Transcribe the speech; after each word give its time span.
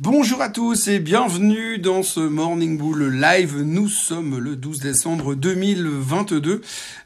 Bonjour 0.00 0.42
à 0.42 0.48
tous 0.48 0.88
et 0.88 0.98
bienvenue 0.98 1.78
dans 1.78 2.02
ce 2.02 2.18
Morning 2.18 2.76
Bull 2.76 3.12
Live. 3.12 3.62
Nous 3.62 3.86
sommes 3.86 4.38
le 4.38 4.56
12 4.56 4.80
décembre 4.80 5.36
2022. 5.36 6.62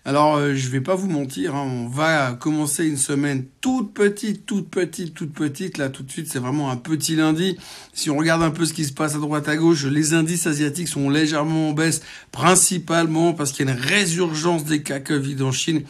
Alors 0.06 0.36
euh, 0.36 0.54
je 0.54 0.70
vais 0.70 0.80
pas 0.80 0.94
vous 0.94 1.10
mentir, 1.10 1.54
hein, 1.54 1.68
on 1.70 1.86
va 1.86 2.32
commencer 2.32 2.86
une 2.86 2.96
semaine 2.96 3.44
toute 3.60 3.92
petite, 3.92 4.46
toute 4.46 4.70
petite, 4.70 5.12
toute 5.12 5.34
petite. 5.34 5.76
Là 5.76 5.90
tout 5.90 6.02
de 6.02 6.10
suite 6.10 6.32
c'est 6.32 6.38
vraiment 6.38 6.70
un 6.70 6.78
petit 6.78 7.14
lundi. 7.14 7.58
Si 7.92 8.08
on 8.08 8.16
regarde 8.16 8.42
un 8.42 8.50
peu 8.50 8.64
ce 8.64 8.72
qui 8.72 8.86
se 8.86 8.94
passe 8.94 9.14
à 9.14 9.18
droite 9.18 9.50
à 9.50 9.56
gauche, 9.58 9.84
les 9.84 10.14
indices 10.14 10.46
asiatiques 10.46 10.88
sont 10.88 11.10
légèrement 11.10 11.68
en 11.68 11.72
baisse, 11.74 12.00
principalement 12.32 13.34
parce 13.34 13.52
qu'il 13.52 13.66
y 13.66 13.68
a 13.68 13.72
une 13.72 13.78
résurgence 13.78 14.64
des 14.64 14.82
cas 14.82 14.98
Covid 14.98 15.42
en 15.42 15.52
Chine 15.52 15.82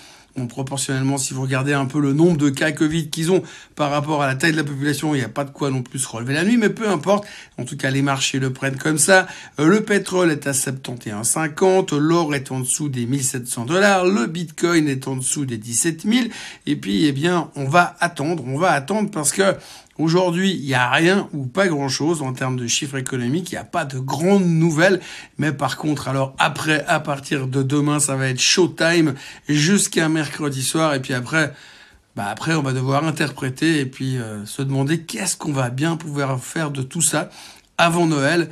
proportionnellement, 0.46 1.18
si 1.18 1.34
vous 1.34 1.42
regardez 1.42 1.72
un 1.72 1.86
peu 1.86 2.00
le 2.00 2.12
nombre 2.12 2.36
de 2.36 2.50
cas 2.50 2.72
Covid 2.72 3.08
qu'ils 3.10 3.32
ont 3.32 3.42
par 3.74 3.90
rapport 3.90 4.22
à 4.22 4.26
la 4.26 4.34
taille 4.34 4.52
de 4.52 4.56
la 4.56 4.64
population, 4.64 5.14
il 5.14 5.18
n'y 5.18 5.24
a 5.24 5.28
pas 5.28 5.44
de 5.44 5.50
quoi 5.50 5.70
non 5.70 5.82
plus 5.82 6.04
relever 6.06 6.34
la 6.34 6.44
nuit, 6.44 6.56
mais 6.56 6.70
peu 6.70 6.88
importe. 6.88 7.26
En 7.58 7.64
tout 7.64 7.76
cas, 7.76 7.90
les 7.90 8.02
marchés 8.02 8.38
le 8.38 8.52
prennent 8.52 8.76
comme 8.76 8.98
ça. 8.98 9.26
Euh, 9.58 9.66
le 9.66 9.82
pétrole 9.82 10.30
est 10.30 10.46
à 10.46 10.52
71,50, 10.52 11.96
l'or 11.96 12.34
est 12.34 12.50
en 12.52 12.60
dessous 12.60 12.88
des 12.88 13.06
1700 13.06 13.64
dollars, 13.64 14.04
le 14.04 14.26
bitcoin 14.26 14.88
est 14.88 15.08
en 15.08 15.16
dessous 15.16 15.44
des 15.44 15.58
17 15.58 16.02
000. 16.02 16.26
Et 16.66 16.76
puis, 16.76 17.06
eh 17.06 17.12
bien, 17.12 17.50
on 17.56 17.64
va 17.64 17.96
attendre, 18.00 18.44
on 18.46 18.58
va 18.58 18.70
attendre 18.70 19.10
parce 19.10 19.32
que 19.32 19.56
Aujourd'hui, 19.98 20.54
il 20.54 20.64
n'y 20.64 20.74
a 20.74 20.88
rien 20.90 21.28
ou 21.32 21.46
pas 21.46 21.66
grand-chose 21.66 22.22
en 22.22 22.32
termes 22.32 22.56
de 22.56 22.68
chiffres 22.68 22.96
économiques, 22.96 23.50
il 23.50 23.56
n'y 23.56 23.60
a 23.60 23.64
pas 23.64 23.84
de 23.84 23.98
grandes 23.98 24.46
nouvelles, 24.46 25.00
mais 25.38 25.50
par 25.52 25.76
contre, 25.76 26.06
alors 26.06 26.36
après, 26.38 26.84
à 26.86 27.00
partir 27.00 27.48
de 27.48 27.64
demain, 27.64 27.98
ça 27.98 28.14
va 28.14 28.28
être 28.28 28.40
showtime 28.40 29.14
jusqu'à 29.48 30.08
mercredi 30.08 30.62
soir, 30.62 30.94
et 30.94 31.00
puis 31.00 31.14
après, 31.14 31.52
bah 32.14 32.26
après, 32.30 32.54
on 32.54 32.62
va 32.62 32.72
devoir 32.72 33.04
interpréter 33.04 33.80
et 33.80 33.86
puis 33.86 34.18
euh, 34.18 34.46
se 34.46 34.62
demander 34.62 35.00
qu'est-ce 35.00 35.36
qu'on 35.36 35.52
va 35.52 35.68
bien 35.68 35.96
pouvoir 35.96 36.38
faire 36.42 36.70
de 36.70 36.82
tout 36.82 37.02
ça 37.02 37.28
avant 37.76 38.06
Noël, 38.06 38.50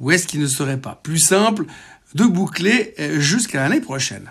ou 0.00 0.10
est-ce 0.10 0.26
qu'il 0.26 0.40
ne 0.40 0.48
serait 0.48 0.80
pas 0.80 0.98
plus 1.00 1.18
simple 1.18 1.66
de 2.14 2.24
boucler 2.24 2.94
euh, 2.98 3.20
jusqu'à 3.20 3.62
l'année 3.62 3.80
prochaine? 3.80 4.28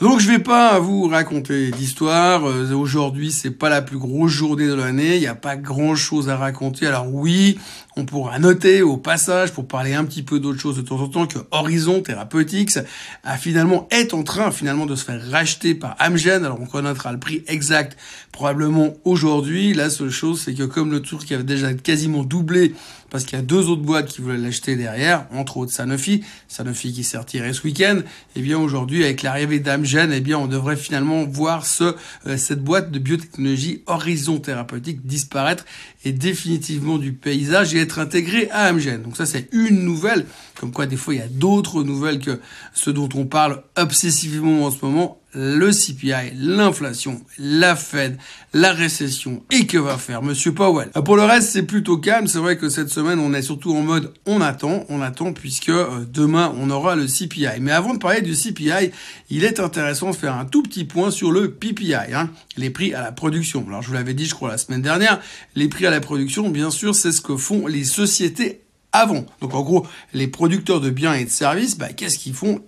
Donc 0.00 0.20
je 0.20 0.30
vais 0.30 0.38
pas 0.38 0.78
vous 0.78 1.08
raconter 1.08 1.72
d'histoire. 1.72 2.48
Euh, 2.48 2.72
aujourd'hui, 2.72 3.32
c'est 3.32 3.50
pas 3.50 3.68
la 3.68 3.82
plus 3.82 3.98
grosse 3.98 4.30
journée 4.30 4.68
de 4.68 4.74
l'année. 4.74 5.16
Il 5.16 5.20
n'y 5.20 5.26
a 5.26 5.34
pas 5.34 5.56
grand 5.56 5.96
chose 5.96 6.28
à 6.28 6.36
raconter. 6.36 6.86
Alors 6.86 7.12
oui, 7.12 7.58
on 7.98 8.04
pourra 8.04 8.38
noter 8.38 8.80
au 8.80 8.96
passage, 8.96 9.52
pour 9.52 9.66
parler 9.66 9.92
un 9.92 10.04
petit 10.04 10.22
peu 10.22 10.38
d'autre 10.38 10.60
chose 10.60 10.76
de 10.76 10.82
temps 10.82 11.00
en 11.00 11.08
temps, 11.08 11.26
que 11.26 11.40
Horizon 11.50 12.00
Therapeutics 12.00 12.78
a 13.24 13.36
finalement 13.36 13.88
est 13.90 14.14
en 14.14 14.22
train 14.22 14.52
finalement 14.52 14.86
de 14.86 14.94
se 14.94 15.04
faire 15.04 15.20
racheter 15.30 15.74
par 15.74 15.96
Amgen. 15.98 16.44
Alors 16.44 16.60
on 16.60 16.66
connaîtra 16.66 17.12
le 17.12 17.18
prix 17.18 17.42
exact 17.48 17.98
probablement 18.30 18.94
aujourd'hui. 19.04 19.74
La 19.74 19.90
seule 19.90 20.10
chose, 20.10 20.40
c'est 20.44 20.54
que 20.54 20.62
comme 20.62 20.92
le 20.92 21.02
tour 21.02 21.24
qui 21.24 21.34
avait 21.34 21.42
déjà 21.42 21.74
quasiment 21.74 22.22
doublé 22.22 22.72
parce 23.10 23.24
qu'il 23.24 23.38
y 23.38 23.40
a 23.40 23.44
deux 23.44 23.68
autres 23.68 23.82
boîtes 23.82 24.08
qui 24.08 24.20
voulaient 24.20 24.36
l'acheter 24.36 24.76
derrière, 24.76 25.26
entre 25.32 25.56
autres 25.56 25.72
Sanofi, 25.72 26.22
Sanofi 26.46 26.92
qui 26.92 27.16
retiré 27.16 27.52
ce 27.52 27.62
week-end, 27.62 28.00
eh 28.36 28.40
bien 28.42 28.58
aujourd'hui 28.58 29.02
avec 29.04 29.22
l'arrivée 29.22 29.60
d'Amgen, 29.60 30.12
eh 30.12 30.20
bien 30.20 30.38
on 30.38 30.46
devrait 30.46 30.76
finalement 30.76 31.24
voir 31.24 31.64
ce, 31.64 31.96
euh, 32.26 32.36
cette 32.36 32.62
boîte 32.62 32.90
de 32.90 32.98
biotechnologie 32.98 33.82
Horizon 33.86 34.38
Thérapeutique 34.38 35.06
disparaître 35.06 35.64
et 36.04 36.12
définitivement 36.12 36.98
du 36.98 37.12
paysage 37.12 37.74
intégré 37.96 38.50
à 38.50 38.70
Amgen. 38.70 39.02
Donc 39.02 39.16
ça 39.16 39.24
c'est 39.24 39.48
une 39.52 39.84
nouvelle, 39.84 40.26
comme 40.60 40.72
quoi 40.72 40.86
des 40.86 40.96
fois 40.96 41.14
il 41.14 41.20
y 41.20 41.22
a 41.22 41.28
d'autres 41.28 41.82
nouvelles 41.82 42.18
que 42.20 42.40
ce 42.74 42.90
dont 42.90 43.08
on 43.14 43.24
parle 43.24 43.62
obsessivement 43.76 44.66
en 44.66 44.70
ce 44.70 44.84
moment 44.84 45.17
le 45.32 45.70
CPI, 45.70 46.32
l'inflation, 46.36 47.20
la 47.38 47.76
Fed, 47.76 48.16
la 48.54 48.72
récession 48.72 49.42
et 49.50 49.66
que 49.66 49.78
va 49.78 49.98
faire 49.98 50.22
Monsieur 50.22 50.52
Powell? 50.52 50.88
Pour 51.04 51.16
le 51.16 51.24
reste, 51.24 51.50
c'est 51.50 51.64
plutôt 51.64 51.98
calme. 51.98 52.26
C'est 52.26 52.38
vrai 52.38 52.56
que 52.56 52.68
cette 52.68 52.88
semaine, 52.88 53.18
on 53.18 53.34
est 53.34 53.42
surtout 53.42 53.74
en 53.74 53.82
mode 53.82 54.12
on 54.26 54.40
attend, 54.40 54.84
on 54.88 55.02
attend 55.02 55.32
puisque 55.32 55.68
euh, 55.68 56.04
demain, 56.10 56.54
on 56.56 56.70
aura 56.70 56.96
le 56.96 57.06
CPI. 57.06 57.60
Mais 57.60 57.72
avant 57.72 57.94
de 57.94 57.98
parler 57.98 58.22
du 58.22 58.34
CPI, 58.34 58.90
il 59.30 59.44
est 59.44 59.60
intéressant 59.60 60.10
de 60.10 60.16
faire 60.16 60.34
un 60.34 60.44
tout 60.44 60.62
petit 60.62 60.84
point 60.84 61.10
sur 61.10 61.30
le 61.30 61.52
PPI, 61.52 61.94
hein, 62.14 62.30
les 62.56 62.70
prix 62.70 62.94
à 62.94 63.02
la 63.02 63.12
production. 63.12 63.64
Alors, 63.68 63.82
je 63.82 63.88
vous 63.88 63.94
l'avais 63.94 64.14
dit, 64.14 64.26
je 64.26 64.34
crois, 64.34 64.48
la 64.48 64.58
semaine 64.58 64.82
dernière, 64.82 65.20
les 65.54 65.68
prix 65.68 65.86
à 65.86 65.90
la 65.90 66.00
production, 66.00 66.48
bien 66.48 66.70
sûr, 66.70 66.94
c'est 66.94 67.12
ce 67.12 67.20
que 67.20 67.36
font 67.36 67.66
les 67.66 67.84
sociétés 67.84 68.62
avant. 68.92 69.26
Donc 69.40 69.54
en 69.54 69.62
gros, 69.62 69.86
les 70.12 70.28
producteurs 70.28 70.80
de 70.80 70.90
biens 70.90 71.14
et 71.14 71.24
de 71.24 71.30
services, 71.30 71.76
bah, 71.76 71.92
qu'est-ce 71.92 72.18
qu'ils 72.18 72.34
font? 72.34 72.62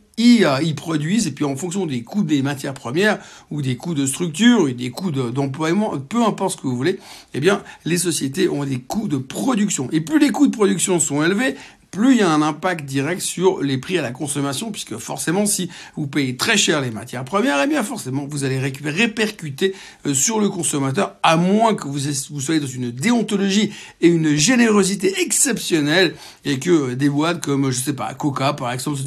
Euh, 0.44 0.62
ils, 0.62 0.74
produisent 0.74 1.26
et 1.26 1.32
puis 1.32 1.44
en 1.44 1.56
fonction 1.56 1.86
des 1.86 2.02
coûts 2.02 2.22
des 2.22 2.42
matières 2.42 2.74
premières 2.74 3.18
ou 3.50 3.62
des 3.62 3.76
coûts 3.76 3.94
de 3.94 4.06
structure 4.06 4.60
ou 4.60 4.70
des 4.70 4.90
coûts 4.90 5.10
d'employement, 5.10 5.98
peu 5.98 6.22
importe 6.24 6.56
ce 6.56 6.62
que 6.62 6.66
vous 6.66 6.76
voulez, 6.76 6.98
eh 7.34 7.40
bien 7.40 7.62
les 7.84 7.98
sociétés 7.98 8.48
ont 8.48 8.64
des 8.64 8.78
coûts 8.80 9.08
de 9.08 9.16
production. 9.16 9.88
Et 9.92 10.00
plus 10.00 10.18
les 10.18 10.30
coûts 10.30 10.46
de 10.46 10.56
production 10.56 11.00
sont 11.00 11.22
élevés, 11.22 11.56
plus 11.90 12.12
il 12.12 12.18
y 12.18 12.22
a 12.22 12.30
un 12.30 12.42
impact 12.42 12.84
direct 12.84 13.20
sur 13.20 13.62
les 13.62 13.78
prix 13.78 13.98
à 13.98 14.02
la 14.02 14.12
consommation, 14.12 14.70
puisque 14.70 14.96
forcément, 14.98 15.46
si 15.46 15.70
vous 15.96 16.06
payez 16.06 16.36
très 16.36 16.56
cher 16.56 16.80
les 16.80 16.90
matières 16.90 17.24
premières, 17.24 17.60
eh 17.62 17.66
bien 17.66 17.82
forcément, 17.82 18.26
vous 18.28 18.44
allez 18.44 18.58
répercuter 18.58 19.74
euh, 20.06 20.14
sur 20.14 20.40
le 20.40 20.48
consommateur, 20.48 21.16
à 21.22 21.36
moins 21.36 21.74
que 21.74 21.88
vous, 21.88 21.98
soyez 22.40 22.60
dans 22.60 22.66
une 22.66 22.90
déontologie 22.90 23.72
et 24.00 24.08
une 24.08 24.36
générosité 24.36 25.20
exceptionnelle, 25.20 26.14
et 26.44 26.58
que 26.58 26.94
des 26.94 27.08
boîtes 27.08 27.40
comme, 27.42 27.70
je 27.70 27.80
sais 27.80 27.92
pas, 27.92 28.14
Coca, 28.14 28.52
par 28.52 28.72
exemple, 28.72 28.98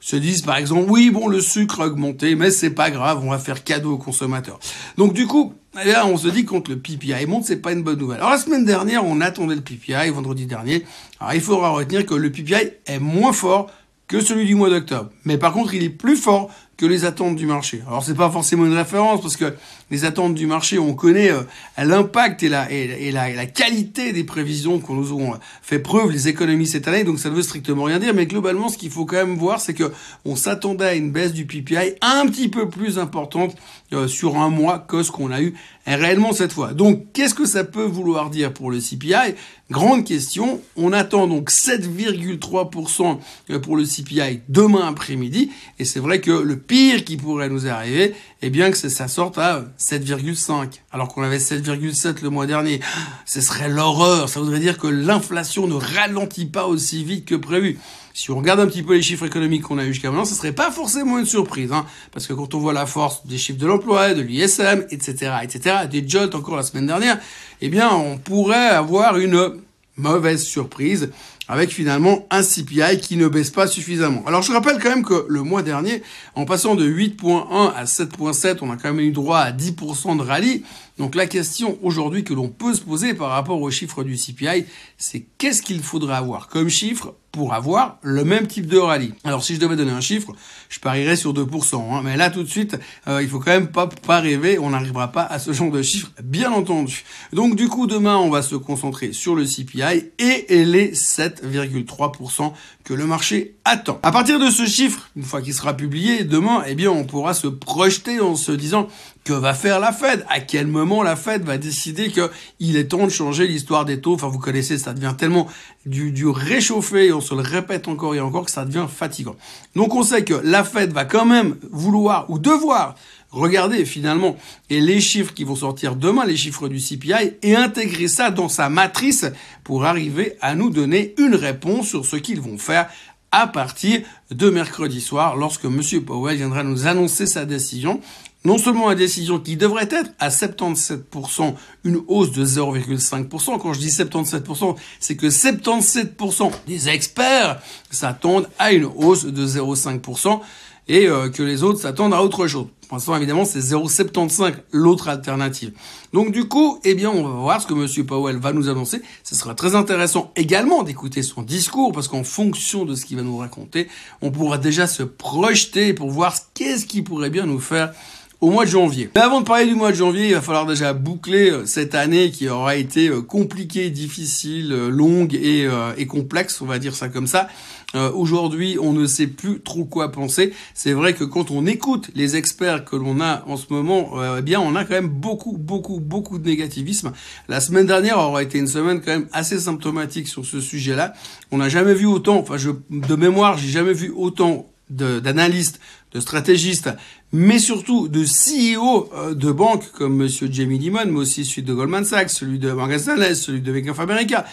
se 0.00 0.16
disent, 0.16 0.42
par 0.42 0.56
exemple, 0.56 0.90
oui, 0.90 1.10
bon, 1.10 1.28
le 1.28 1.40
sucre 1.40 1.80
a 1.80 1.86
augmenté, 1.86 2.34
mais 2.34 2.50
c'est 2.50 2.70
pas 2.70 2.90
grave, 2.90 3.20
on 3.24 3.30
va 3.30 3.38
faire 3.38 3.64
cadeau 3.64 3.92
aux 3.92 3.98
consommateurs. 3.98 4.58
Donc 4.96 5.12
du 5.12 5.26
coup, 5.26 5.54
et 5.84 5.94
on 6.04 6.16
se 6.18 6.28
dit 6.28 6.44
quand 6.44 6.68
le 6.68 6.78
PPI 6.78 7.26
monte, 7.26 7.44
c'est 7.44 7.56
pas 7.56 7.72
une 7.72 7.82
bonne 7.82 7.98
nouvelle. 7.98 8.18
Alors 8.18 8.30
la 8.30 8.38
semaine 8.38 8.64
dernière, 8.64 9.06
on 9.06 9.20
attendait 9.20 9.54
le 9.54 9.62
PPI, 9.62 10.10
vendredi 10.10 10.46
dernier. 10.46 10.84
Alors 11.18 11.32
il 11.34 11.40
faudra 11.40 11.70
retenir 11.70 12.04
que 12.04 12.14
le 12.14 12.30
PPI 12.30 12.72
est 12.86 12.98
moins 12.98 13.32
fort 13.32 13.70
que 14.06 14.20
celui 14.20 14.44
du 14.44 14.54
mois 14.54 14.68
d'octobre. 14.68 15.10
Mais 15.24 15.38
par 15.38 15.54
contre, 15.54 15.72
il 15.72 15.82
est 15.82 15.88
plus 15.88 16.16
fort 16.16 16.50
que 16.76 16.86
les 16.86 17.04
attentes 17.04 17.36
du 17.36 17.46
marché. 17.46 17.82
Alors 17.86 18.02
c'est 18.02 18.14
pas 18.14 18.30
forcément 18.30 18.66
une 18.66 18.74
référence 18.74 19.20
parce 19.20 19.36
que 19.36 19.54
les 19.90 20.04
attentes 20.04 20.34
du 20.34 20.46
marché, 20.46 20.78
on 20.78 20.94
connaît 20.94 21.30
euh, 21.30 21.42
l'impact 21.76 22.42
et 22.42 22.48
la, 22.48 22.70
et, 22.72 23.12
la, 23.12 23.46
qualité 23.46 24.12
des 24.12 24.24
prévisions 24.24 24.78
qu'on 24.78 24.94
nous 24.94 25.12
ont 25.12 25.34
fait 25.60 25.78
preuve 25.78 26.10
les 26.10 26.28
économies 26.28 26.66
cette 26.66 26.88
année, 26.88 27.04
donc 27.04 27.18
ça 27.18 27.28
ne 27.28 27.34
veut 27.34 27.42
strictement 27.42 27.84
rien 27.84 27.98
dire. 27.98 28.14
Mais 28.14 28.26
globalement, 28.26 28.68
ce 28.68 28.78
qu'il 28.78 28.90
faut 28.90 29.04
quand 29.04 29.16
même 29.16 29.36
voir, 29.36 29.60
c'est 29.60 29.74
que 29.74 29.92
on 30.24 30.34
s'attendait 30.34 30.84
à 30.84 30.94
une 30.94 31.12
baisse 31.12 31.34
du 31.34 31.44
PPI 31.44 31.96
un 32.00 32.26
petit 32.26 32.48
peu 32.48 32.68
plus 32.68 32.98
importante 32.98 33.54
euh, 33.92 34.08
sur 34.08 34.38
un 34.38 34.48
mois 34.48 34.78
que 34.78 35.02
ce 35.02 35.10
qu'on 35.10 35.30
a 35.30 35.42
eu 35.42 35.54
réellement 35.86 36.32
cette 36.32 36.52
fois. 36.52 36.72
Donc 36.72 37.06
qu'est-ce 37.12 37.34
que 37.34 37.44
ça 37.44 37.64
peut 37.64 37.84
vouloir 37.84 38.30
dire 38.30 38.52
pour 38.52 38.70
le 38.70 38.78
CPI 38.78 39.34
Grande 39.70 40.04
question. 40.04 40.60
On 40.76 40.92
attend 40.92 41.26
donc 41.26 41.50
7,3% 41.50 43.18
euh, 43.50 43.58
pour 43.58 43.76
le 43.76 43.84
CPI 43.84 44.40
demain 44.48 44.86
après-midi, 44.86 45.50
et 45.78 45.86
c'est 45.86 46.00
vrai 46.00 46.20
que 46.20 46.30
le 46.30 46.58
pire 46.66 47.04
qui 47.04 47.16
pourrait 47.16 47.48
nous 47.48 47.66
arriver, 47.66 48.14
eh 48.40 48.50
bien 48.50 48.70
que 48.70 48.76
ça 48.76 49.08
sorte 49.08 49.38
à 49.38 49.64
7,5, 49.78 50.80
alors 50.90 51.08
qu'on 51.08 51.22
avait 51.22 51.38
7,7 51.38 52.22
le 52.22 52.30
mois 52.30 52.46
dernier. 52.46 52.80
Ce 53.26 53.40
serait 53.40 53.68
l'horreur, 53.68 54.28
ça 54.28 54.40
voudrait 54.40 54.60
dire 54.60 54.78
que 54.78 54.86
l'inflation 54.86 55.66
ne 55.66 55.74
ralentit 55.74 56.46
pas 56.46 56.66
aussi 56.66 57.04
vite 57.04 57.24
que 57.24 57.34
prévu. 57.34 57.78
Si 58.14 58.30
on 58.30 58.36
regarde 58.36 58.60
un 58.60 58.66
petit 58.66 58.82
peu 58.82 58.94
les 58.94 59.02
chiffres 59.02 59.26
économiques 59.26 59.62
qu'on 59.62 59.78
a 59.78 59.84
eu 59.84 59.92
jusqu'à 59.92 60.10
maintenant, 60.10 60.26
ce 60.26 60.34
serait 60.34 60.52
pas 60.52 60.70
forcément 60.70 61.18
une 61.18 61.24
surprise, 61.24 61.72
hein, 61.72 61.86
parce 62.12 62.26
que 62.26 62.34
quand 62.34 62.54
on 62.54 62.58
voit 62.58 62.74
la 62.74 62.86
force 62.86 63.26
des 63.26 63.38
chiffres 63.38 63.58
de 63.58 63.66
l'emploi, 63.66 64.12
de 64.12 64.20
l'ISM, 64.20 64.86
etc., 64.90 65.32
etc., 65.42 65.76
des 65.90 66.06
jolts 66.06 66.34
encore 66.34 66.56
la 66.56 66.62
semaine 66.62 66.86
dernière, 66.86 67.18
eh 67.62 67.68
bien, 67.68 67.90
on 67.90 68.18
pourrait 68.18 68.68
avoir 68.68 69.16
une 69.16 69.60
mauvaise 69.96 70.42
surprise 70.42 71.10
avec 71.48 71.70
finalement 71.70 72.26
un 72.30 72.42
CPI 72.42 73.00
qui 73.00 73.16
ne 73.16 73.28
baisse 73.28 73.50
pas 73.50 73.66
suffisamment. 73.66 74.22
Alors 74.26 74.42
je 74.42 74.52
rappelle 74.52 74.78
quand 74.80 74.90
même 74.90 75.04
que 75.04 75.26
le 75.28 75.42
mois 75.42 75.62
dernier, 75.62 76.02
en 76.34 76.44
passant 76.44 76.74
de 76.74 76.88
8.1 76.88 77.72
à 77.74 77.84
7.7, 77.84 78.58
on 78.62 78.70
a 78.70 78.76
quand 78.76 78.92
même 78.92 79.00
eu 79.00 79.10
droit 79.10 79.38
à 79.38 79.52
10% 79.52 80.16
de 80.16 80.22
rallye. 80.22 80.62
Donc 80.98 81.14
la 81.14 81.26
question 81.26 81.78
aujourd'hui 81.82 82.22
que 82.22 82.34
l'on 82.34 82.48
peut 82.48 82.74
se 82.74 82.80
poser 82.80 83.14
par 83.14 83.30
rapport 83.30 83.60
aux 83.60 83.70
chiffres 83.70 84.04
du 84.04 84.16
CPI, 84.16 84.66
c'est 84.98 85.26
qu'est-ce 85.38 85.62
qu'il 85.62 85.82
faudrait 85.82 86.14
avoir 86.14 86.48
comme 86.48 86.68
chiffre 86.68 87.14
pour 87.32 87.54
avoir 87.54 87.98
le 88.02 88.24
même 88.24 88.46
type 88.46 88.66
de 88.66 88.76
rallye? 88.76 89.14
Alors 89.24 89.42
si 89.42 89.54
je 89.54 89.60
devais 89.60 89.74
donner 89.74 89.90
un 89.90 90.02
chiffre, 90.02 90.32
je 90.68 90.78
parierais 90.80 91.16
sur 91.16 91.32
2%. 91.32 91.76
Hein, 91.76 92.02
mais 92.04 92.16
là 92.16 92.28
tout 92.28 92.42
de 92.42 92.48
suite, 92.48 92.76
euh, 93.08 93.22
il 93.22 93.28
faut 93.28 93.38
quand 93.38 93.52
même 93.52 93.68
pas, 93.68 93.86
pas 93.86 94.20
rêver, 94.20 94.58
on 94.58 94.70
n'arrivera 94.70 95.10
pas 95.10 95.22
à 95.22 95.38
ce 95.38 95.52
genre 95.52 95.70
de 95.70 95.80
chiffre, 95.80 96.12
bien 96.22 96.52
entendu. 96.52 97.04
Donc 97.32 97.56
du 97.56 97.68
coup, 97.68 97.86
demain, 97.86 98.18
on 98.18 98.28
va 98.28 98.42
se 98.42 98.54
concentrer 98.54 99.12
sur 99.14 99.34
le 99.34 99.46
CPI 99.46 100.10
et 100.18 100.64
les 100.64 100.94
7,3% 101.40 102.52
que 102.84 102.94
le 102.94 103.06
marché 103.06 103.56
attend. 103.64 103.98
À 104.02 104.12
partir 104.12 104.38
de 104.38 104.50
ce 104.50 104.66
chiffre, 104.66 105.10
une 105.16 105.22
fois 105.22 105.42
qu'il 105.42 105.54
sera 105.54 105.76
publié 105.76 106.24
demain, 106.24 106.62
eh 106.66 106.74
bien 106.74 106.90
on 106.90 107.04
pourra 107.04 107.34
se 107.34 107.46
projeter 107.46 108.20
en 108.20 108.36
se 108.36 108.52
disant 108.52 108.88
que 109.24 109.32
va 109.32 109.54
faire 109.54 109.78
la 109.78 109.92
Fed? 109.92 110.24
À 110.28 110.40
quel 110.40 110.66
moment 110.66 111.02
la 111.02 111.16
Fed 111.16 111.44
va 111.44 111.58
décider 111.58 112.10
que 112.10 112.30
il 112.58 112.76
est 112.76 112.88
temps 112.88 113.04
de 113.04 113.10
changer 113.10 113.46
l'histoire 113.46 113.84
des 113.84 114.00
taux? 114.00 114.14
Enfin, 114.14 114.28
vous 114.28 114.38
connaissez, 114.38 114.78
ça 114.78 114.94
devient 114.94 115.14
tellement 115.16 115.48
du, 115.86 116.10
du 116.10 116.26
réchauffé, 116.26 117.06
et 117.06 117.12
on 117.12 117.20
se 117.20 117.34
le 117.34 117.40
répète 117.40 117.88
encore 117.88 118.14
et 118.14 118.20
encore, 118.20 118.46
que 118.46 118.50
ça 118.50 118.64
devient 118.64 118.86
fatigant. 118.92 119.36
Donc 119.76 119.94
on 119.94 120.02
sait 120.02 120.24
que 120.24 120.34
la 120.34 120.64
Fed 120.64 120.92
va 120.92 121.04
quand 121.04 121.24
même 121.24 121.56
vouloir 121.70 122.28
ou 122.30 122.38
devoir 122.38 122.96
regarder 123.32 123.84
finalement 123.84 124.36
et 124.70 124.80
les 124.80 125.00
chiffres 125.00 125.34
qui 125.34 125.44
vont 125.44 125.56
sortir 125.56 125.96
demain, 125.96 126.24
les 126.24 126.36
chiffres 126.36 126.68
du 126.68 126.78
CPI, 126.78 127.32
et 127.42 127.56
intégrer 127.56 128.08
ça 128.08 128.30
dans 128.30 128.48
sa 128.48 128.68
matrice 128.68 129.24
pour 129.64 129.84
arriver 129.84 130.36
à 130.40 130.54
nous 130.54 130.70
donner 130.70 131.14
une 131.18 131.34
réponse 131.34 131.88
sur 131.88 132.06
ce 132.06 132.16
qu'ils 132.16 132.40
vont 132.40 132.58
faire 132.58 132.88
à 133.32 133.46
partir 133.46 134.02
de 134.30 134.50
mercredi 134.50 135.00
soir 135.00 135.36
lorsque 135.36 135.64
M. 135.64 135.80
Powell 136.04 136.36
viendra 136.36 136.62
nous 136.62 136.86
annoncer 136.86 137.26
sa 137.26 137.46
décision. 137.46 138.00
Non 138.44 138.58
seulement 138.58 138.88
la 138.88 138.96
décision 138.96 139.38
qui 139.38 139.56
devrait 139.56 139.88
être 139.90 140.10
à 140.18 140.28
77% 140.28 141.54
une 141.84 142.00
hausse 142.08 142.32
de 142.32 142.44
0,5%. 142.44 143.58
Quand 143.58 143.72
je 143.72 143.78
dis 143.78 143.88
77%, 143.88 144.76
c'est 144.98 145.16
que 145.16 145.28
77% 145.28 146.50
des 146.66 146.88
experts 146.88 147.62
s'attendent 147.90 148.48
à 148.58 148.72
une 148.72 148.84
hausse 148.84 149.24
de 149.24 149.46
0,5% 149.46 150.40
et 150.88 151.06
euh, 151.06 151.28
que 151.28 151.42
les 151.42 151.62
autres 151.62 151.80
s'attendent 151.80 152.14
à 152.14 152.22
autre 152.22 152.46
chose. 152.46 152.66
Pour 152.88 152.96
l'instant, 152.96 153.16
évidemment, 153.16 153.46
c'est 153.46 153.60
0,75 153.60 154.54
l'autre 154.72 155.08
alternative. 155.08 155.72
Donc 156.12 156.30
du 156.30 156.46
coup, 156.46 156.78
eh 156.84 156.94
bien, 156.94 157.10
on 157.10 157.22
va 157.22 157.30
voir 157.30 157.62
ce 157.62 157.66
que 157.66 157.72
M. 157.72 158.06
Powell 158.06 158.36
va 158.36 158.52
nous 158.52 158.68
annoncer. 158.68 159.00
Ce 159.24 159.34
sera 159.34 159.54
très 159.54 159.74
intéressant 159.74 160.30
également 160.36 160.82
d'écouter 160.82 161.22
son 161.22 161.42
discours 161.42 161.92
parce 161.92 162.08
qu'en 162.08 162.24
fonction 162.24 162.84
de 162.84 162.94
ce 162.94 163.06
qu'il 163.06 163.16
va 163.16 163.22
nous 163.22 163.38
raconter, 163.38 163.88
on 164.20 164.30
pourra 164.30 164.58
déjà 164.58 164.86
se 164.86 165.02
projeter 165.02 165.94
pour 165.94 166.10
voir 166.10 166.34
qu'est-ce 166.52 166.84
qu'il 166.84 167.04
pourrait 167.04 167.30
bien 167.30 167.46
nous 167.46 167.60
faire 167.60 167.94
au 168.42 168.50
mois 168.50 168.66
de 168.66 168.70
janvier. 168.70 169.08
Mais 169.14 169.22
avant 169.22 169.40
de 169.40 169.46
parler 169.46 169.64
du 169.64 169.74
mois 169.74 169.90
de 169.90 169.96
janvier, 169.96 170.28
il 170.28 170.34
va 170.34 170.42
falloir 170.42 170.66
déjà 170.66 170.92
boucler 170.92 171.50
euh, 171.50 171.64
cette 171.64 171.94
année 171.94 172.30
qui 172.30 172.48
aura 172.48 172.76
été 172.76 173.08
euh, 173.08 173.22
compliquée, 173.22 173.88
difficile, 173.88 174.68
longue 174.88 175.34
et, 175.34 175.66
complexe, 176.06 176.60
on 176.60 176.66
va 176.66 176.78
dire 176.78 176.94
ça 176.94 177.08
comme 177.08 177.26
ça. 177.26 177.48
Euh, 177.94 178.10
aujourd'hui, 178.12 178.78
on 178.80 178.92
ne 178.92 179.06
sait 179.06 179.26
plus 179.26 179.60
trop 179.60 179.84
quoi 179.84 180.10
penser. 180.12 180.52
C'est 180.74 180.92
vrai 180.92 181.14
que 181.14 181.24
quand 181.24 181.50
on 181.50 181.66
écoute 181.66 182.10
les 182.14 182.36
experts 182.36 182.84
que 182.84 182.96
l'on 182.96 183.20
a 183.20 183.44
en 183.46 183.56
ce 183.56 183.66
moment, 183.70 184.18
euh, 184.18 184.36
eh 184.38 184.42
bien, 184.42 184.60
on 184.60 184.74
a 184.74 184.84
quand 184.84 184.94
même 184.94 185.08
beaucoup, 185.08 185.56
beaucoup, 185.58 186.00
beaucoup 186.00 186.38
de 186.38 186.48
négativisme. 186.48 187.12
La 187.48 187.60
semaine 187.60 187.86
dernière 187.86 188.18
aura 188.18 188.42
été 188.42 188.58
une 188.58 188.66
semaine 188.66 189.00
quand 189.00 189.12
même 189.12 189.28
assez 189.32 189.58
symptomatique 189.58 190.28
sur 190.28 190.44
ce 190.44 190.60
sujet-là. 190.60 191.12
On 191.50 191.58
n'a 191.58 191.68
jamais 191.68 191.94
vu 191.94 192.06
autant, 192.06 192.38
enfin, 192.38 192.56
je, 192.56 192.70
de 192.90 193.14
mémoire, 193.14 193.58
j'ai 193.58 193.68
jamais 193.68 193.92
vu 193.92 194.12
autant 194.14 194.68
d'analystes, 194.90 195.80
de, 196.14 196.20
stratégistes, 196.20 196.90
mais 197.32 197.58
surtout 197.58 198.08
de 198.08 198.24
CEO 198.24 199.10
euh, 199.14 199.34
de 199.34 199.50
banques 199.50 199.90
comme 199.92 200.16
Monsieur 200.16 200.48
Jamie 200.50 200.78
Dimon, 200.78 201.06
mais 201.06 201.18
aussi 201.18 201.44
celui 201.44 201.62
de 201.62 201.74
Goldman 201.74 202.04
Sachs, 202.04 202.30
celui 202.30 202.58
de 202.58 202.72
Morgan 202.72 202.98
Stanley, 202.98 203.34
celui 203.34 203.60
de 203.60 203.72
Bank 203.72 203.90
of 203.90 204.00
America. 204.00 204.44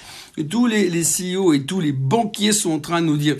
tous 0.50 0.68
les, 0.68 0.90
les 0.90 1.04
CEO 1.04 1.54
et 1.54 1.64
tous 1.64 1.80
les 1.80 1.92
banquiers 1.92 2.54
sont 2.54 2.72
en 2.72 2.80
train 2.80 3.02
de 3.02 3.08
nous 3.08 3.18
dire 3.18 3.38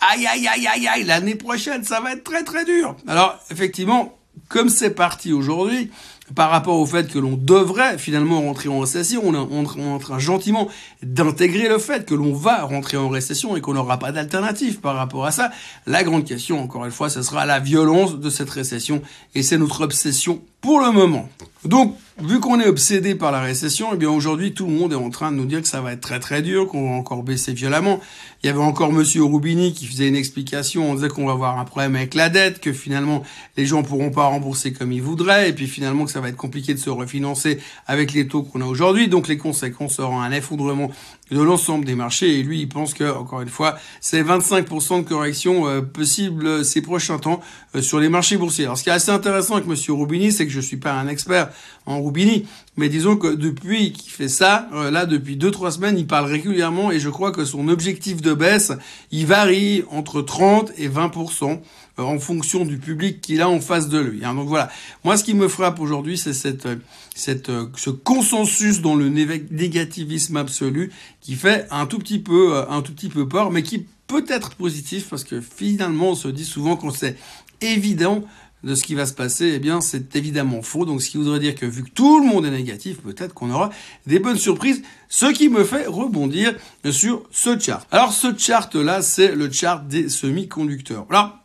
aïe 0.00 0.26
aïe 0.26 0.46
aïe 0.46 0.66
aïe 0.66 0.88
aïe, 0.88 1.04
l'année 1.04 1.34
prochaine 1.34 1.84
ça 1.84 2.00
va 2.00 2.12
être 2.12 2.24
très 2.24 2.44
très 2.44 2.64
dur. 2.64 2.96
Alors 3.06 3.38
effectivement, 3.50 4.18
comme 4.48 4.68
c'est 4.68 4.90
parti 4.90 5.32
aujourd'hui, 5.32 5.90
par 6.34 6.50
rapport 6.50 6.78
au 6.78 6.86
fait 6.86 7.10
que 7.10 7.18
l'on 7.18 7.36
devrait 7.36 7.98
finalement 7.98 8.40
rentrer 8.40 8.68
en 8.68 8.80
récession, 8.80 9.22
on 9.24 9.34
est 9.34 9.82
en 9.82 9.98
train 9.98 10.18
gentiment 10.18 10.68
d'intégrer 11.02 11.68
le 11.68 11.78
fait 11.78 12.06
que 12.06 12.14
l'on 12.14 12.32
va 12.32 12.64
rentrer 12.64 12.96
en 12.96 13.08
récession 13.08 13.56
et 13.56 13.60
qu'on 13.60 13.74
n'aura 13.74 13.98
pas 13.98 14.12
d'alternative 14.12 14.80
par 14.80 14.96
rapport 14.96 15.26
à 15.26 15.30
ça. 15.30 15.50
La 15.86 16.04
grande 16.04 16.24
question, 16.24 16.62
encore 16.62 16.84
une 16.84 16.90
fois, 16.90 17.10
ce 17.10 17.22
sera 17.22 17.46
la 17.46 17.60
violence 17.60 18.18
de 18.18 18.30
cette 18.30 18.50
récession 18.50 19.02
et 19.34 19.42
c'est 19.42 19.58
notre 19.58 19.82
obsession 19.82 20.42
pour 20.60 20.80
le 20.80 20.92
moment. 20.92 21.28
Donc, 21.64 21.96
vu 22.22 22.40
qu'on 22.40 22.60
est 22.60 22.68
obsédé 22.68 23.14
par 23.14 23.32
la 23.32 23.40
récession, 23.40 23.88
eh 23.94 23.96
bien 23.96 24.10
aujourd'hui 24.10 24.52
tout 24.52 24.66
le 24.66 24.72
monde 24.72 24.92
est 24.92 24.96
en 24.96 25.10
train 25.10 25.30
de 25.32 25.36
nous 25.36 25.46
dire 25.46 25.62
que 25.62 25.68
ça 25.68 25.80
va 25.80 25.92
être 25.92 26.00
très 26.00 26.20
très 26.20 26.42
dur, 26.42 26.68
qu'on 26.68 26.90
va 26.90 26.96
encore 26.96 27.22
baisser 27.22 27.52
violemment. 27.52 28.00
Il 28.42 28.46
y 28.46 28.50
avait 28.50 28.60
encore 28.60 28.92
Monsieur 28.92 29.22
Roubini 29.24 29.72
qui 29.72 29.86
faisait 29.86 30.08
une 30.08 30.16
explication, 30.16 30.90
on 30.90 30.94
disait 30.94 31.08
qu'on 31.08 31.26
va 31.26 31.32
avoir 31.32 31.58
un 31.58 31.64
problème 31.64 31.96
avec 31.96 32.14
la 32.14 32.28
dette, 32.28 32.60
que 32.60 32.72
finalement 32.72 33.22
les 33.56 33.66
gens 33.66 33.82
pourront 33.82 34.10
pas 34.10 34.24
rembourser 34.24 34.72
comme 34.72 34.92
ils 34.92 35.02
voudraient, 35.02 35.48
et 35.48 35.52
puis 35.52 35.66
finalement 35.66 36.04
que 36.04 36.10
ça 36.10 36.19
va 36.20 36.28
être 36.28 36.36
compliqué 36.36 36.74
de 36.74 36.78
se 36.78 36.90
refinancer 36.90 37.58
avec 37.86 38.12
les 38.12 38.26
taux 38.26 38.42
qu'on 38.42 38.60
a 38.60 38.66
aujourd'hui. 38.66 39.08
Donc 39.08 39.28
les 39.28 39.38
conséquences 39.38 39.94
seront 39.94 40.20
un 40.20 40.30
effondrement 40.32 40.90
de 41.30 41.40
l'ensemble 41.40 41.84
des 41.84 41.94
marchés. 41.94 42.38
Et 42.38 42.42
lui, 42.42 42.60
il 42.60 42.68
pense 42.68 42.94
que, 42.94 43.04
encore 43.04 43.40
une 43.40 43.48
fois, 43.48 43.76
c'est 44.00 44.22
25% 44.22 45.04
de 45.04 45.08
correction 45.08 45.68
euh, 45.68 45.80
possible 45.80 46.46
euh, 46.46 46.62
ces 46.62 46.82
prochains 46.82 47.18
temps 47.18 47.40
euh, 47.74 47.82
sur 47.82 48.00
les 48.00 48.08
marchés 48.08 48.36
boursiers. 48.36 48.64
Alors, 48.64 48.78
ce 48.78 48.82
qui 48.82 48.90
est 48.90 48.92
assez 48.92 49.10
intéressant 49.10 49.54
avec 49.54 49.66
Monsieur 49.66 49.92
Roubini, 49.92 50.32
c'est 50.32 50.46
que 50.46 50.52
je 50.52 50.60
suis 50.60 50.76
pas 50.76 50.92
un 50.92 51.08
expert 51.08 51.50
en 51.86 52.00
Roubini, 52.00 52.46
mais 52.76 52.88
disons 52.88 53.16
que 53.16 53.28
depuis 53.28 53.92
qu'il 53.92 54.12
fait 54.12 54.28
ça, 54.28 54.68
là, 54.92 55.06
depuis 55.06 55.36
deux 55.36 55.50
trois 55.50 55.72
semaines, 55.72 55.98
il 55.98 56.06
parle 56.06 56.26
régulièrement 56.26 56.92
et 56.92 57.00
je 57.00 57.08
crois 57.08 57.32
que 57.32 57.44
son 57.44 57.68
objectif 57.68 58.20
de 58.20 58.32
baisse, 58.32 58.72
il 59.10 59.26
varie 59.26 59.82
entre 59.90 60.22
30 60.22 60.72
et 60.76 60.88
20% 60.88 61.60
en 62.04 62.18
fonction 62.18 62.64
du 62.64 62.78
public 62.78 63.20
qu'il 63.20 63.40
a 63.42 63.48
en 63.48 63.60
face 63.60 63.88
de 63.88 63.98
lui. 63.98 64.24
Hein. 64.24 64.34
Donc 64.34 64.48
voilà, 64.48 64.70
moi 65.04 65.16
ce 65.16 65.24
qui 65.24 65.34
me 65.34 65.48
frappe 65.48 65.80
aujourd'hui, 65.80 66.18
c'est 66.18 66.32
cette, 66.32 66.68
ce 67.14 67.90
consensus 67.90 68.80
dans 68.80 68.94
le 68.94 69.08
négativisme 69.08 70.36
absolu 70.36 70.92
qui 71.20 71.34
fait 71.34 71.66
un 71.70 71.86
tout 71.86 71.98
petit 71.98 72.18
peu, 72.18 72.56
euh, 72.56 72.68
un 72.68 72.82
tout 72.82 72.92
petit 72.92 73.08
peu 73.08 73.28
peur, 73.28 73.50
mais 73.50 73.62
qui 73.62 73.86
peut 74.06 74.24
être 74.28 74.54
positif 74.54 75.08
parce 75.08 75.24
que 75.24 75.40
finalement 75.40 76.10
on 76.10 76.14
se 76.14 76.28
dit 76.28 76.44
souvent 76.44 76.76
qu'on 76.76 76.90
c'est 76.90 77.16
évident 77.60 78.24
de 78.62 78.74
ce 78.74 78.82
qui 78.82 78.94
va 78.94 79.06
se 79.06 79.14
passer, 79.14 79.52
eh 79.54 79.58
bien, 79.58 79.80
c'est 79.80 80.14
évidemment 80.16 80.62
faux. 80.62 80.84
Donc, 80.84 81.00
ce 81.00 81.10
qui 81.10 81.16
voudrait 81.16 81.38
dire 81.38 81.54
que 81.54 81.66
vu 81.66 81.84
que 81.84 81.90
tout 81.90 82.20
le 82.20 82.26
monde 82.26 82.44
est 82.44 82.50
négatif, 82.50 82.98
peut-être 82.98 83.32
qu'on 83.32 83.50
aura 83.50 83.70
des 84.06 84.18
bonnes 84.18 84.36
surprises. 84.36 84.82
Ce 85.08 85.26
qui 85.26 85.48
me 85.48 85.64
fait 85.64 85.86
rebondir 85.86 86.54
sur 86.90 87.22
ce 87.30 87.58
chart. 87.58 87.86
Alors, 87.90 88.12
ce 88.12 88.36
chart-là, 88.36 89.02
c'est 89.02 89.34
le 89.34 89.50
chart 89.50 89.86
des 89.86 90.08
semi-conducteurs. 90.08 91.06
Alors, 91.08 91.39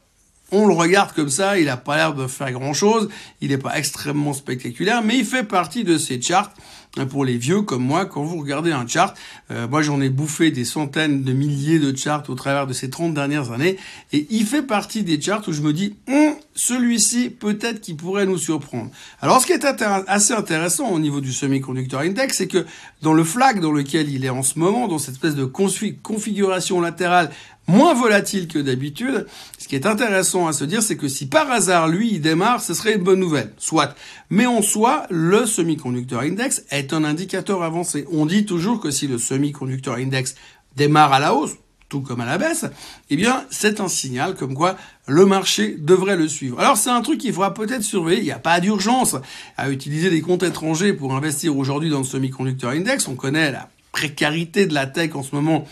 on 0.52 0.68
le 0.68 0.74
regarde 0.74 1.12
comme 1.14 1.30
ça, 1.30 1.58
il 1.58 1.66
n'a 1.66 1.78
pas 1.78 1.98
l'air 1.98 2.14
de 2.14 2.28
faire 2.28 2.52
grand-chose, 2.52 3.10
il 3.42 3.50
n'est 3.50 3.58
pas 3.58 3.78
extrêmement 3.78 4.34
spectaculaire, 4.34 5.02
mais 5.04 5.18
il 5.18 5.26
fait 5.26 5.44
partie 5.44 5.84
de 5.84 5.98
ces 5.98 6.22
charts 6.22 6.52
hein, 6.98 7.06
pour 7.08 7.26
les 7.26 7.38
vieux 7.38 7.64
comme 7.64 7.84
moi, 7.84 8.06
quand 8.06 8.24
vous 8.24 8.40
regardez 8.40 8.72
un 8.72 8.86
chart, 8.88 9.18
euh, 9.52 9.68
moi 9.68 9.82
j'en 9.82 10.00
ai 10.02 10.10
bouffé 10.10 10.52
des 10.52 10.66
centaines 10.66 11.24
de 11.24 11.34
milliers 11.34 11.80
de 11.80 11.96
charts 11.98 12.24
au 12.30 12.36
travers 12.36 12.68
de 12.68 12.74
ces 12.74 12.90
30 12.90 13.14
dernières 13.14 13.52
années, 13.52 13.78
et 14.14 14.28
il 14.30 14.46
fait 14.46 14.62
partie 14.62 15.04
des 15.04 15.20
charts 15.20 15.44
où 15.48 15.52
je 15.52 15.62
me 15.62 15.74
dis, 15.74 15.96
hum, 16.08 16.36
celui-ci 16.54 17.32
peut-être 17.32 17.82
qu'il 17.82 17.98
pourrait 17.98 18.26
nous 18.26 18.38
surprendre. 18.38 18.92
Alors 19.22 19.42
ce 19.42 19.48
qui 19.48 19.54
est 19.54 19.66
assez 19.66 20.34
intéressant 20.34 20.90
au 20.90 21.00
niveau 21.00 21.22
du 21.22 21.34
semi-conducteur 21.34 22.02
index, 22.02 22.38
c'est 22.38 22.48
que 22.48 22.66
dans 23.02 23.14
le 23.14 23.24
flag 23.24 23.60
dans 23.60 23.72
lequel 23.72 24.10
il 24.10 24.24
est 24.26 24.30
en 24.30 24.44
ce 24.44 24.60
moment, 24.60 24.88
dans 24.88 25.00
cette 25.00 25.16
espèce 25.16 25.36
de 25.36 25.46
configuration 25.46 26.82
latérale 26.82 27.32
moins 27.68 27.94
volatile 27.94 28.48
que 28.48 28.60
d'habitude. 28.60 29.26
Ce 29.58 29.68
qui 29.68 29.76
est 29.76 29.86
intéressant 29.86 30.48
à 30.48 30.54
se 30.54 30.64
dire, 30.64 30.84
c'est 30.84 30.98
que 30.98 31.08
si 31.08 31.28
par 31.28 31.50
hasard 31.52 31.88
lui 31.88 32.14
il 32.14 32.22
démarre, 32.22 32.62
ce 32.62 32.74
serait 32.74 32.96
une 32.96 33.04
bonne 33.04 33.20
nouvelle. 33.20 33.54
Soit. 33.58 33.96
Mais 34.30 34.46
en 34.46 34.62
soi, 34.62 35.06
le 35.10 35.46
semi-conducteur 35.46 36.22
index 36.22 36.64
est 36.72 36.94
un 36.94 37.04
indicateur 37.04 37.63
avancé. 37.63 38.06
On 38.12 38.25
dit 38.25 38.46
toujours 38.46 38.80
que 38.80 38.92
si 38.92 39.08
le 39.08 39.18
semi-conducteur 39.18 39.96
index 39.96 40.36
démarre 40.75 41.13
à 41.13 41.20
la 41.20 41.34
hausse, 41.34 41.54
tout 41.89 42.01
comme 42.01 42.22
à 42.22 42.25
la 42.25 42.38
baisse, 42.38 42.66
eh 43.10 43.16
bien, 43.16 43.46
c'est 43.51 43.80
un 43.80 43.88
signal 43.88 44.36
comme 44.36 44.56
quoi 44.56 44.75
le 45.08 45.25
marché 45.25 45.75
devrait 45.78 46.16
le 46.16 46.28
suivre. 46.28 46.60
Alors, 46.60 46.78
c'est 46.78 46.89
un 46.89 47.01
truc 47.01 47.20
qu'il 47.20 47.32
faudra 47.32 47.54
peut-être 47.54 47.84
surveiller. 47.84 48.22
Il 48.22 48.25
n'y 48.25 48.32
a 48.32 48.39
pas 48.39 48.60
d'urgence 48.60 49.16
à 49.56 49.70
utiliser 49.70 50.10
des 50.10 50.22
comptes 50.22 50.44
étrangers 50.44 50.94
pour 50.94 51.16
investir 51.16 51.56
aujourd'hui 51.56 51.92
dans 51.92 52.00
le 52.00 52.04
semi-conducteur 52.04 52.72
index. 52.72 53.08
On 53.08 53.16
connaît 53.16 53.51
la 53.51 53.70
précarité 53.96 54.66
de 54.66 54.74
la 54.74 54.88
tech 54.88 55.16
en 55.16 55.24
ce 55.24 55.34
moment. 55.34 55.66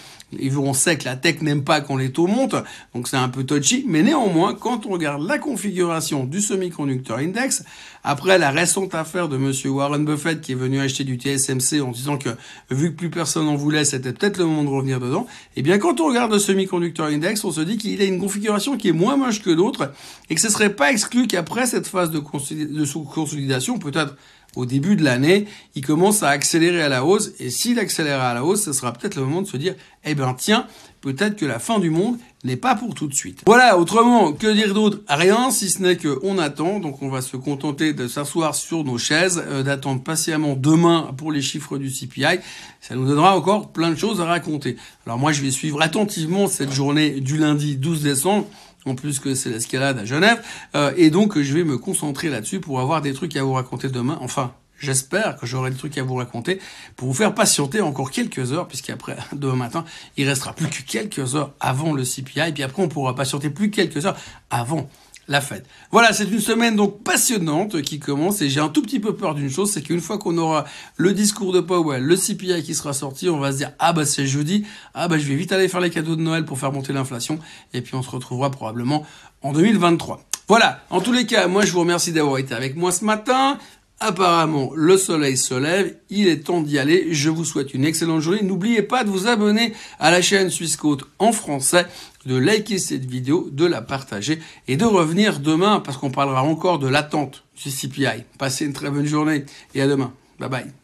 On 0.58 0.74
sait 0.74 0.98
que 0.98 1.04
la 1.04 1.18
tech 1.18 1.42
n'aime 1.42 1.66
pas 1.66 1.82
quand 1.82 1.98
les 1.98 2.12
taux 2.12 2.26
montent, 2.26 2.56
donc 2.96 3.10
c'est 3.10 3.18
un 3.18 3.28
peu 3.28 3.44
touchy, 3.44 3.84
mais 3.86 4.02
néanmoins, 4.02 4.56
quand 4.56 4.86
on 4.86 4.92
regarde 4.92 5.22
la 5.28 5.38
configuration 5.38 6.24
du 6.24 6.40
semi-conducteur 6.40 7.18
index, 7.18 7.66
après 8.04 8.38
la 8.38 8.50
récente 8.50 8.96
affaire 8.96 9.28
de 9.28 9.36
monsieur 9.36 9.72
Warren 9.72 10.06
Buffett 10.06 10.40
qui 10.40 10.54
est 10.54 10.56
venu 10.56 10.80
acheter 10.80 11.04
du 11.04 11.18
TSMC 11.18 11.82
en 11.82 11.92
disant 11.92 12.18
que 12.18 12.30
vu 12.72 12.92
que 12.92 12.96
plus 12.96 13.10
personne 13.10 13.48
en 13.48 13.56
voulait, 13.56 13.84
c'était 13.84 14.14
peut-être 14.14 14.38
le 14.38 14.46
moment 14.46 14.64
de 14.64 14.70
revenir 14.70 15.02
dedans, 15.02 15.28
et 15.56 15.60
eh 15.60 15.62
bien 15.62 15.78
quand 15.78 16.00
on 16.00 16.08
regarde 16.08 16.32
le 16.32 16.40
semi-conducteur 16.40 17.08
index, 17.08 17.44
on 17.44 17.52
se 17.52 17.62
dit 17.62 17.78
qu'il 17.78 18.02
a 18.02 18.06
une 18.06 18.20
configuration 18.20 18.78
qui 18.78 18.88
est 18.88 18.94
moins 18.94 19.18
moche 19.18 19.42
que 19.42 19.52
d'autres 19.52 19.92
et 20.30 20.36
que 20.36 20.42
ce 20.42 20.50
serait 20.50 20.74
pas 20.74 20.92
exclu 20.92 21.28
qu'après 21.28 21.66
cette 21.66 21.88
phase 21.88 22.10
de 22.10 22.20
consolidation, 22.20 23.78
peut-être 23.78 24.16
au 24.56 24.66
début 24.66 24.96
de 24.96 25.04
l'année, 25.04 25.46
il 25.76 25.86
commence 25.86 26.24
à 26.24 26.30
accélérer 26.30 26.82
à 26.82 26.90
la 26.90 27.06
hausse. 27.06 27.32
Et 27.40 27.50
s'il 27.50 27.80
accélère 27.80 28.22
à 28.22 28.34
la 28.34 28.44
hausse, 28.44 28.64
ce 28.64 28.74
sera 28.74 28.94
peut-être 28.94 29.16
le 29.16 29.24
moment 29.24 29.42
de 29.42 29.48
se 29.48 29.58
dire, 29.58 29.76
eh 30.06 30.16
ben 30.16 30.36
tiens, 30.38 30.68
peut-être 31.02 31.36
que 31.36 31.46
la 31.46 31.60
fin 31.60 31.80
du 31.80 31.90
monde 31.90 32.18
n'est 32.44 32.58
pas 32.58 32.76
pour 32.76 32.94
tout 32.94 33.08
de 33.08 33.14
suite. 33.14 33.42
Voilà, 33.46 33.78
autrement, 33.78 34.34
que 34.34 34.48
dire 34.48 34.74
d'autre? 34.74 35.00
Rien, 35.08 35.50
si 35.52 35.70
ce 35.70 35.82
n'est 35.82 35.98
qu'on 35.98 36.38
attend. 36.38 36.80
Donc 36.80 37.02
on 37.02 37.10
va 37.10 37.22
se 37.22 37.38
contenter 37.38 37.94
de 37.94 38.08
s'asseoir 38.08 38.56
sur 38.56 38.84
nos 38.84 38.98
chaises, 38.98 39.44
euh, 39.48 39.64
d'attendre 39.64 40.04
patiemment 40.04 40.56
demain 40.56 41.14
pour 41.18 41.32
les 41.32 41.42
chiffres 41.42 41.78
du 41.78 41.90
CPI. 41.90 42.40
Ça 42.82 42.96
nous 42.96 43.06
donnera 43.06 43.38
encore 43.38 43.72
plein 43.72 43.92
de 43.92 43.96
choses 43.96 44.22
à 44.22 44.26
raconter. 44.26 44.78
Alors 45.06 45.18
moi, 45.18 45.32
je 45.32 45.42
vais 45.42 45.52
suivre 45.52 45.82
attentivement 45.82 46.48
cette 46.48 46.72
journée 46.72 47.22
du 47.22 47.38
lundi 47.38 47.76
12 47.76 48.04
décembre 48.04 48.48
en 48.86 48.96
plus 48.96 49.20
que 49.20 49.36
c'est 49.36 49.50
l'escalade 49.50 49.98
à 50.00 50.06
Genève. 50.06 50.42
Euh, 50.76 50.94
et 50.98 51.10
donc, 51.10 51.40
je 51.40 51.54
vais 51.54 51.64
me 51.64 51.78
concentrer 51.78 52.30
là-dessus 52.30 52.60
pour 52.60 52.80
avoir 52.80 53.02
des 53.02 53.14
trucs 53.14 53.36
à 53.36 53.44
vous 53.44 53.54
raconter 53.54 53.90
demain. 53.90 54.18
Enfin, 54.22 54.54
j'espère 54.80 55.38
que 55.38 55.46
j'aurai 55.46 55.72
des 55.72 55.78
trucs 55.78 55.98
à 55.98 56.04
vous 56.04 56.16
raconter 56.16 56.60
pour 56.96 57.08
vous 57.08 57.14
faire 57.14 57.34
patienter 57.34 57.82
encore 57.82 58.12
quelques 58.12 58.52
heures, 58.52 58.68
puisqu'après, 58.68 59.18
demain 59.34 59.56
matin, 59.56 59.86
il 60.18 60.28
restera 60.28 60.54
plus 60.54 60.68
que 60.68 60.82
quelques 60.84 61.36
heures 61.36 61.54
avant 61.60 61.94
le 61.94 62.04
CPI. 62.04 62.50
Et 62.50 62.52
puis 62.52 62.64
après, 62.64 62.84
on 62.84 62.90
pourra 62.90 63.16
patienter 63.16 63.50
plus 63.50 63.72
quelques 63.72 64.06
heures 64.06 64.18
avant 64.50 64.90
la 65.28 65.42
fête. 65.42 65.66
Voilà, 65.92 66.14
c'est 66.14 66.26
une 66.26 66.40
semaine 66.40 66.76
donc 66.76 67.04
passionnante 67.04 67.82
qui 67.82 68.00
commence 68.00 68.42
et 68.42 68.50
j'ai 68.50 68.60
un 68.60 68.70
tout 68.70 68.82
petit 68.82 69.00
peu 69.00 69.16
peur 69.16 69.36
d'une 69.36 69.50
chose, 69.50 69.72
c'est 69.72 69.82
qu'une 69.82 70.02
fois 70.02 70.18
qu'on 70.18 70.38
aura 70.38 70.66
le 70.98 71.14
discours 71.14 71.54
de 71.54 71.62
Powell, 71.62 72.04
le 72.04 72.16
CPI 72.16 72.64
qui 72.64 72.76
sera 72.76 72.94
sorti, 72.94 73.30
on 73.30 73.40
va 73.40 73.52
se 73.52 73.58
dire 73.58 73.72
ah 73.80 73.94
bah 73.94 74.06
c'est 74.06 74.28
jeudi, 74.28 74.66
ah 74.94 75.08
bah 75.08 75.18
je 75.18 75.24
vais 75.24 75.36
vite 75.36 75.52
aller 75.52 75.68
faire 75.68 75.80
les 75.80 75.90
cadeaux 75.90 76.16
de 76.16 76.22
Noël 76.22 76.46
pour 76.46 76.60
faire 76.60 76.72
monter 76.72 76.94
l'inflation 76.94 77.40
et 77.74 77.82
puis 77.82 77.96
on 77.96 78.04
se 78.04 78.10
retrouvera 78.10 78.52
probablement 78.52 79.06
en 79.42 79.54
2023. 79.54 80.24
Voilà, 80.50 80.82
en 80.90 81.00
tous 81.00 81.14
les 81.14 81.26
cas, 81.26 81.48
moi 81.48 81.66
je 81.66 81.72
vous 81.72 81.80
remercie 81.80 82.12
d'avoir 82.12 82.38
été 82.38 82.54
avec 82.54 82.76
moi 82.76 82.92
ce 82.92 83.06
matin. 83.06 83.58
Apparemment, 84.06 84.72
le 84.76 84.98
soleil 84.98 85.38
se 85.38 85.54
lève, 85.54 85.96
il 86.10 86.28
est 86.28 86.42
temps 86.42 86.60
d'y 86.60 86.78
aller. 86.78 87.08
Je 87.12 87.30
vous 87.30 87.46
souhaite 87.46 87.74
une 87.74 87.86
excellente 87.86 88.20
journée. 88.20 88.42
N'oubliez 88.42 88.82
pas 88.82 89.06
de 89.06 89.10
vous 89.10 89.28
abonner 89.28 89.74
à 89.98 90.12
la 90.12 90.22
chaîne 90.22 90.50
Suisse 90.50 90.76
Côte 90.76 91.06
en 91.20 91.32
français, 91.32 91.86
de 92.26 92.36
liker 92.36 92.80
cette 92.80 93.06
vidéo, 93.06 93.50
de 93.52 93.66
la 93.66 93.82
partager 93.82 94.40
et 94.68 94.78
de 94.78 94.86
revenir 94.86 95.40
demain 95.40 95.80
parce 95.80 95.98
qu'on 95.98 96.12
parlera 96.12 96.44
encore 96.44 96.80
de 96.80 96.88
l'attente 96.88 97.44
du 97.62 97.70
CPI. 97.70 98.24
Passez 98.38 98.66
une 98.66 98.74
très 98.74 98.90
bonne 98.90 99.06
journée 99.06 99.46
et 99.76 99.82
à 99.82 99.88
demain. 99.88 100.14
Bye 100.40 100.50
bye. 100.50 100.83